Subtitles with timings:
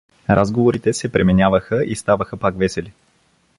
[0.29, 2.93] Разговорите се пременяваха и ставаха пак весели.